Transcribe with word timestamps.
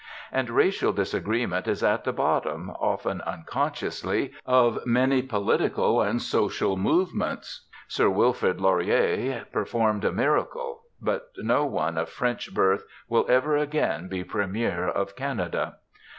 And 0.31 0.49
racial 0.49 0.91
disagreement 0.93 1.67
is 1.67 1.83
at 1.83 2.05
the 2.05 2.11
bottom, 2.11 2.71
often 2.79 3.21
unconsciously, 3.21 4.31
of 4.47 4.79
many 4.83 5.21
political 5.21 6.01
and 6.01 6.19
social 6.19 6.75
movements. 6.75 7.67
Sir 7.87 8.09
Wilfrid 8.09 8.59
Laurier 8.59 9.45
performed 9.51 10.03
a 10.03 10.11
miracle. 10.11 10.81
But 10.99 11.27
no 11.37 11.67
one 11.67 11.99
of 11.99 12.09
French 12.09 12.51
birth 12.51 12.83
will 13.07 13.27
ever 13.29 13.55
again 13.55 14.07
be 14.07 14.23
Premier 14.23 14.87
of 14.87 15.15
Canada. 15.15 15.75